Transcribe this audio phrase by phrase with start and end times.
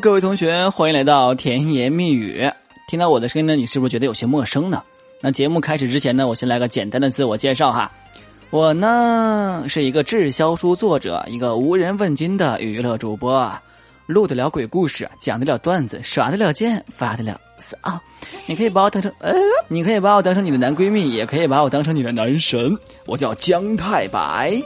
[0.00, 2.48] 各位同学，欢迎来到甜言蜜语。
[2.86, 4.80] 听到我的声音呢，你是不是觉得有些陌生呢？
[5.20, 7.90] 那节目开始之前呢，我先来个简单的自我介绍哈。
[8.50, 13.52] 我呢是一个滞销书作者，一个无人问津的娱乐主播，
[14.06, 17.76] 录得了鬼故事，讲得了段子，耍得了剑，发得了骚。
[18.46, 19.34] 你可以把我当成呃，
[19.66, 22.76] 你可以把我当成你的男闺蜜，也可以把我当成你的男神。
[23.06, 24.62] 我叫姜太白。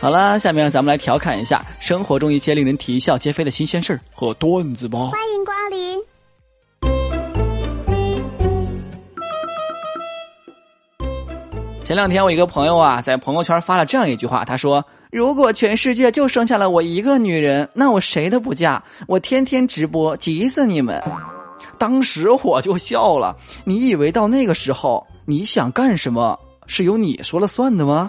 [0.00, 4.98] 好了，下面让咱们来调侃一下生活中一些令人啼笑皆非的新鲜事儿和段子吧。
[4.98, 6.02] 欢迎光临。
[11.84, 14.82] 前两天我一个朋友啊，在朋友圈发了这样一句话，他说
[15.12, 20.98] ：“如果全世界就剩下了我一个女人，那我谁都不嫁，我天天直播，急死你们。”
[21.76, 23.36] 当时我就笑了。
[23.64, 28.08] 你以为到那个时候，你想干什么是由你说了算的吗？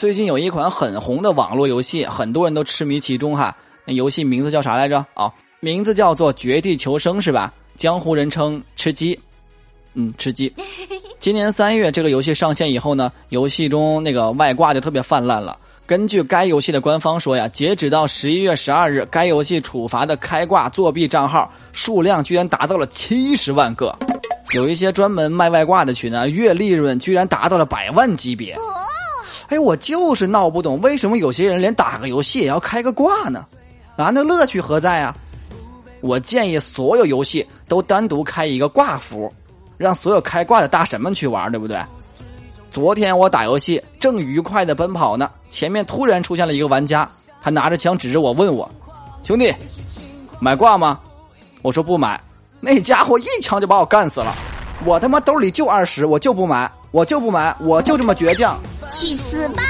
[0.00, 3.54] 最近有一款很红的网络游戏，很多人都痴迷其中哈。
[3.84, 5.04] 那游戏名字叫啥来着？
[5.12, 7.52] 哦，名字叫做《绝地求生》是吧？
[7.76, 9.20] 江湖人称吃鸡，
[9.92, 10.50] 嗯，吃鸡。
[11.20, 15.54] 今年三月这个游戏上线以后呢，游戏中那个外挂就特别泛滥了。
[15.84, 23.94] 根据该游戏的官方说呀，截止到十一月十二日，该游戏处罚的开挂作弊账号数量居然达到了七十万个。
[24.54, 28.56] 有一些专门卖外挂的群呢，月利润居然达到了百万级别。
[29.50, 33.44] 哎，我就是闹不懂，为什么有些人连打个游戏也要开个挂呢？
[33.96, 35.14] 啊，那乐趣何在啊？
[36.00, 39.30] 我建议所有游戏都单独开一个挂服，
[39.76, 41.78] 让所有开挂的大神们去玩，对不对？
[42.70, 47.06] 昨天我打游戏正愉快的奔跑呢，前面突然出现了一个玩家，
[47.42, 48.70] 他拿着枪指着我问我
[49.24, 49.52] ：“兄弟，
[50.38, 51.00] 买挂吗？”
[51.60, 52.18] 我说不买，
[52.60, 54.32] 那家伙一枪就把我干死了。
[54.84, 58.58] 我他妈兜里就二十，我就不买，我就不买，我就这么倔强。
[58.92, 59.62] 去死吧！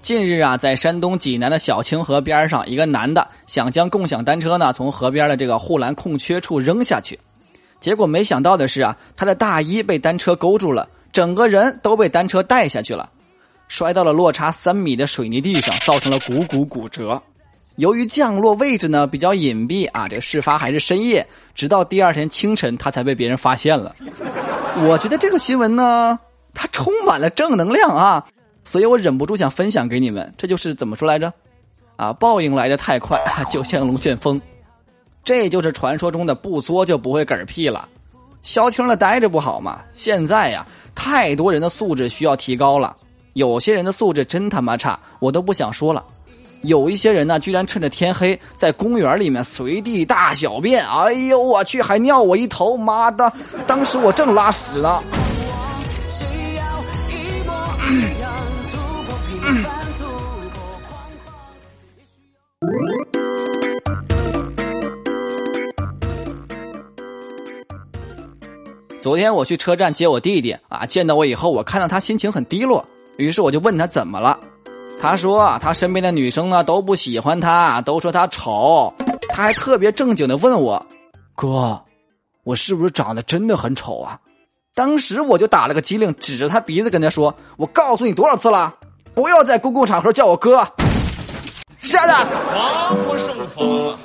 [0.00, 7.18] 近日啊，在山东济南的小清河边上，一个男的想将共享单车呢从河边的这个护栏空缺处扔下去，
[7.80, 13.08] 结果没想到的是啊，他的大衣被单车勾住了，整个人都被单车带下去了，
[13.68, 17.22] 摔到了落差三米的水泥地上，造成了股骨骨折。
[17.76, 23.94] 由于降落位置呢比较隐蔽啊，这个事发还是深夜，直到第二天清晨他才被别人发现了。
[24.86, 26.18] 我觉得这个新闻呢，
[26.54, 28.24] 它充满了正能量啊，
[28.64, 30.32] 所以我忍不住想分享给你们。
[30.36, 31.32] 这就是怎么说来着？
[31.96, 33.18] 啊，报应来的太快，
[33.50, 34.40] 就像龙卷风。
[35.24, 37.88] 这就是传说中的不作就不会嗝屁了，
[38.42, 39.80] 消停了待着不好吗？
[39.92, 42.96] 现在呀，太多人的素质需要提高了，
[43.34, 46.04] 有些人的素质真他妈差，我都不想说了。
[46.62, 53.32] 有一些人呢，居然趁着天黑在公园里面随地大小便，哎呦我去，还尿我一头，妈的！
[53.66, 55.02] 当时我正拉屎呢。
[69.00, 74.38] 昨天我去车站接我弟弟啊，见到我以后，我看到他心情很低落，于是我就问他怎么了。
[75.02, 78.94] 他说：“他身边的女生呢都不喜欢他，都说他丑。
[79.30, 80.86] 他还特别正经的问我，
[81.34, 81.82] 哥，
[82.44, 84.16] 我是不是长得真的很丑啊？”
[84.76, 88.72] 当时我就打了个机灵，指着他鼻子跟他说：“我告诉你多少次了，
[89.12, 90.64] 不要在公共场合叫我哥。”
[91.82, 93.98] 傻的，防不胜防。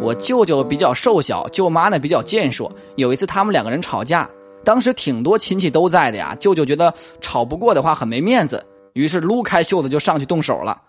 [0.00, 2.68] 我舅舅比较瘦小，舅妈呢比较健硕。
[2.96, 4.28] 有一次他们两个人吵架。
[4.64, 10.80] 当时挺多亲戚都在的呀，舅舅觉得吵不过的话很没面子，于是撸开袖子就上去动手了。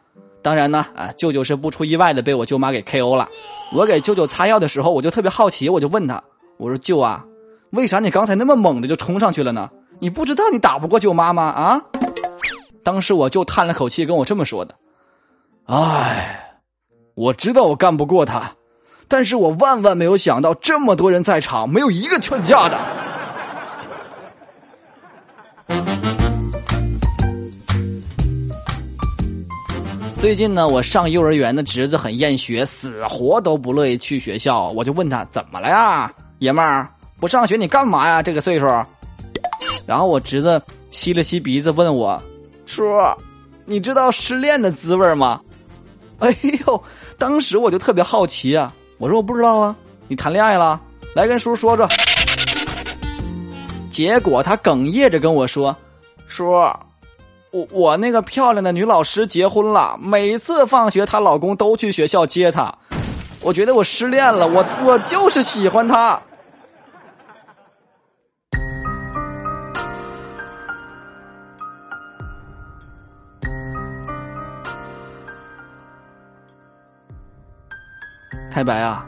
[0.41, 3.27] 当然呢，啊，舅舅是不出意外的被我舅妈给 KO 了。
[3.73, 6.21] 我给舅舅擦药的时候，我就特别好奇，我就问他，
[6.57, 7.25] 我说舅啊，
[7.71, 9.69] 为啥你刚才那么猛的就冲上去了呢？
[9.99, 11.43] 你不知道你打不过舅妈吗？
[11.43, 11.81] 啊？
[12.83, 14.75] 当时我舅叹了口气跟我这么说的，
[15.65, 16.59] 唉，
[17.15, 18.51] 我知道我干不过他，
[19.07, 22.77] 但是我万万没有想到这么多人在场，没有一个劝架的。
[30.17, 34.69] 最近呢，我上幼儿园的侄子很厌学，死活都不乐意去学校。
[34.69, 36.09] 我就问他怎么了呀，
[36.39, 36.87] 爷们儿
[37.19, 38.23] 不上学你干嘛呀？
[38.23, 38.65] 这个岁数。
[39.85, 40.61] 然后我侄子
[40.91, 42.21] 吸了吸鼻子问我
[42.65, 42.83] ：“叔，
[43.65, 45.41] 你知道失恋的滋味吗？”
[46.19, 46.33] 哎
[46.65, 46.81] 呦，
[47.17, 49.75] 当时我就特别好奇啊，我说我不知道啊，
[50.07, 50.79] 你谈恋爱了？
[51.13, 51.85] 来跟叔说说。
[53.93, 55.77] 结果他哽咽着跟我说
[56.27, 56.49] ：“叔，
[57.51, 62.73] 我我那个漂亮的女老师结婚了，每次放学她老公都去学校接她，
[63.43, 66.19] 我觉得我失恋了，我我就是喜欢她。”
[78.51, 79.05] 太白啊，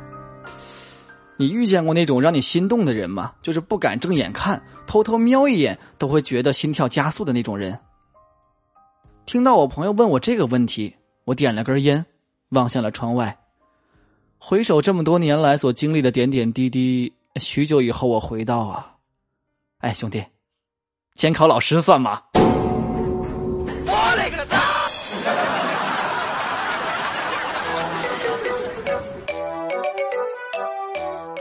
[1.38, 3.32] 你遇见过那种让你心动的人吗？
[3.44, 4.60] 就是不敢正眼看，
[4.96, 7.78] 偷偷瞄一眼都会觉得心跳加速的那种人。
[9.26, 10.96] 听到我朋友问我这个问题，
[11.26, 12.06] 我点了根烟，
[12.52, 13.38] 望向了窗外，
[14.38, 17.12] 回首这么多年来所经历的点点滴滴，
[17.42, 18.96] 许久以后我回到啊，
[19.80, 20.24] 哎兄弟，
[21.14, 22.22] 监考老师算吗？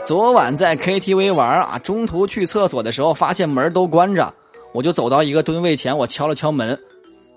[0.07, 4.33] 昨晚在 KTV 玩啊，中途去厕所的时候，发现门都关着，
[4.73, 6.79] 我就走到一个蹲位前，我敲了敲门，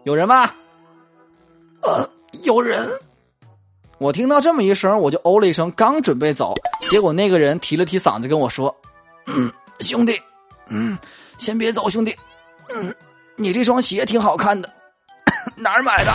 [0.03, 0.51] 有人吗？
[1.81, 2.09] 呃，
[2.43, 2.85] 有人。
[3.99, 8.75] 我听到这么一声，我就哦了一声，刚准备走，结果那个人提了提嗓子跟我说
[9.27, 10.19] ：“嗯，兄弟，
[10.67, 10.97] 嗯，
[11.37, 12.13] 先别走，兄弟，
[12.69, 12.93] 嗯，
[13.37, 14.69] 你这双鞋挺好看的，
[15.55, 16.11] 哪儿买的？”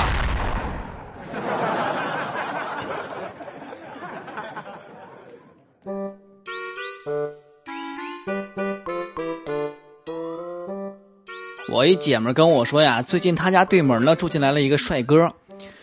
[11.83, 15.29] 我一姐们跟我说呀，最近他家对门呢住进来了一个帅哥，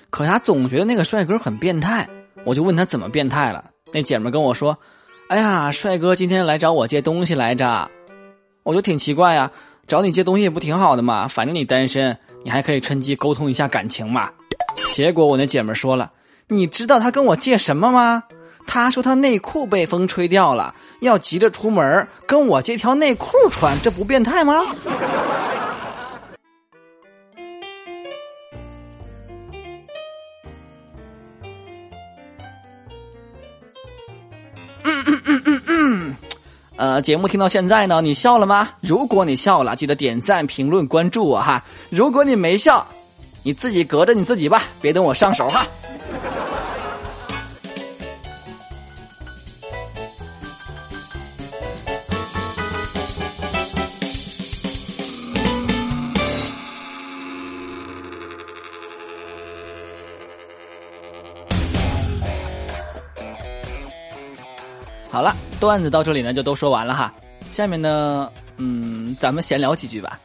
[0.09, 2.07] 可他总觉得那个帅哥很变态。
[2.45, 4.77] 我就问他怎么变态了，那姐们跟我说
[5.27, 7.91] ：“哎呀，帅哥今天来找我借东西来着。”
[8.63, 9.51] 我就挺奇怪呀，
[9.89, 11.27] 找你借东西不挺好的吗？
[11.27, 14.29] 反正你单身，你还可以趁机沟通一下感情嘛。
[14.93, 16.09] 结果我那姐们说了
[16.47, 18.23] ：“你知道他跟我借什么吗？
[18.65, 24.61] 他说他内裤被风吹掉了，要急着出门，跟我借条内裤穿，这不变态吗？”
[36.79, 38.69] 呃，节目听到现在呢，你笑了吗？
[38.79, 41.61] 如果你笑了，记得点赞、评论、关注我哈。
[41.89, 42.87] 如果你没笑，
[43.43, 45.61] 你自己隔着你自己吧，别等我上手哈。
[65.11, 67.11] 好了，段子到这里呢就都说完了哈。
[67.49, 70.19] 下面呢，嗯，咱们闲聊几句吧。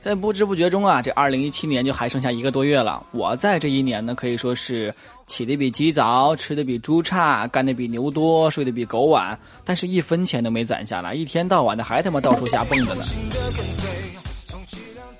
[0.00, 3.04] 在不知不觉中啊，这二零一七年就还剩下一个多月了。
[3.10, 4.94] 我在这一年呢，可以说是
[5.26, 13.04] 起得比鸡早，吃的比猪差，干的比牛多，睡得比狗晚，但是一分钱都没攒下来，一天到晚的还他妈到处瞎蹦跶呢。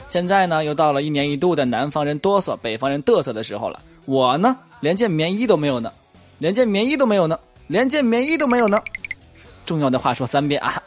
[0.07, 3.81] 现在呢，又到了一年一度的南方人哆嗦，北方人嘚瑟的时候了。
[4.05, 5.93] 我呢，连件棉衣都没有呢，
[6.39, 7.37] 连件棉衣都没有呢。
[7.69, 8.83] 连件棉衣都没有呢，
[9.65, 10.83] 重要的话说三遍啊！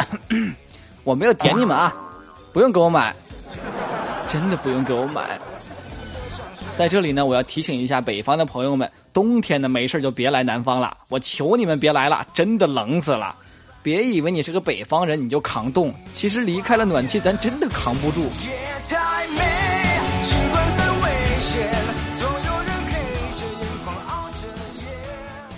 [1.05, 1.95] 我没有点你们啊，
[2.51, 3.15] 不用给我买，
[4.27, 5.39] 真的不用给我买。
[6.75, 13.35] 在这里呢，我要提醒一下北方的朋友们，冬天呢没事就别来南方了，我求你们别来了，真的冷死了。
[13.83, 18.29] 别以为你是个北方人你就扛冻，其实离开了暖气，咱真的扛不住。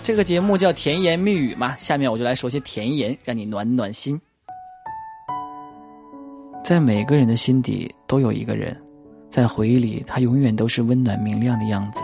[0.04, 4.20] 这个节目叫甜言蜜语嘛，下面我就来说些甜言，让你暖暖心。
[6.62, 8.76] 在每个人的心底都有一个人，
[9.30, 12.02] 在回忆里他永远都是温暖明亮的样子，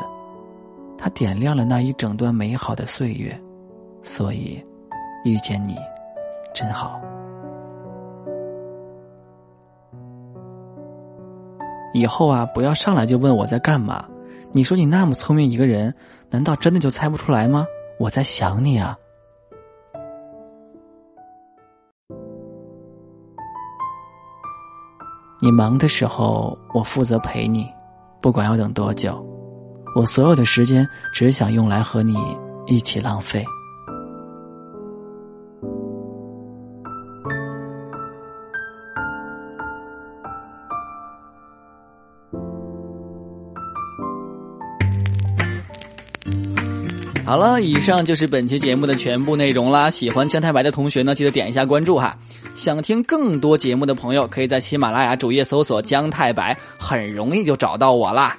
[0.98, 3.38] 他点亮了那一整段美好的岁月，
[4.02, 4.64] 所以
[5.26, 5.76] 遇见你
[6.54, 7.02] 真好。
[11.94, 14.08] 以后啊，不要上来就问我在干嘛。
[14.54, 15.94] 你说你那么聪明一个人，
[16.30, 17.68] 难道真的就猜不出来吗？
[18.00, 18.98] 我在想你啊！
[25.42, 27.70] 你忙的时候，我负责陪你，
[28.22, 29.22] 不管要等多久，
[29.98, 32.16] 我所有的时间只想用来和你
[32.68, 33.46] 一起浪费。
[47.30, 49.88] 好了，以上就是本期节目的全部内容啦。
[49.88, 52.18] 喜欢姜太白的同学呢，记得点一下关注哈。
[52.56, 58.36] 想听更多节目的朋友，可以在喜马拉雅主页搜索“姜太白”，很容易就找到我啦。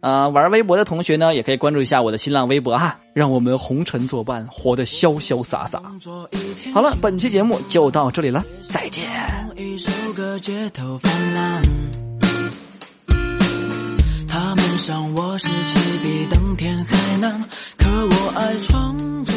[0.00, 5.82] 呃，玩微博的同学呢，也可以关注一下我的新浪微博哈，让我们红尘作伴，活得潇潇洒洒。
[6.72, 9.04] 好了，本期节目就到这里了，再见。
[9.54, 11.62] 一首歌街头泛滥，
[14.78, 15.48] 想我是
[16.02, 17.44] 比登天还难，
[17.78, 19.33] 可我爱创作。